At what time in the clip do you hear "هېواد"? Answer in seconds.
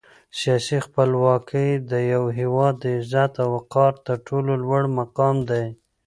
2.39-2.73